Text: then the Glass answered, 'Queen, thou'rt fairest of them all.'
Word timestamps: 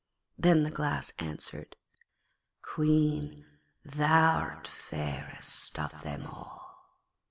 then 0.35 0.63
the 0.63 0.71
Glass 0.71 1.13
answered, 1.19 1.75
'Queen, 2.63 3.45
thou'rt 3.85 4.67
fairest 4.67 5.77
of 5.77 6.01
them 6.01 6.25
all.' 6.25 6.87